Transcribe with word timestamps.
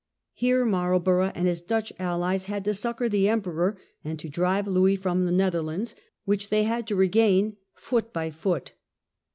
Here 0.33 0.65
Marlborough 0.65 1.31
and 1.35 1.47
his 1.47 1.61
Dutch 1.61 1.93
allies 1.99 2.45
had 2.45 2.65
to 2.65 2.73
succour 2.73 3.07
the 3.07 3.29
Emperor, 3.29 3.77
and 4.03 4.17
to 4.17 4.29
drive 4.29 4.65
Louis 4.65 4.95
from 4.95 5.25
the 5.25 5.31
Netherlands, 5.31 5.95
which 6.25 6.49
they 6.49 6.63
had 6.63 6.87
to 6.87 6.95
regain 6.95 7.57
foot 7.75 8.11
by 8.11 8.31
foot. 8.31 8.71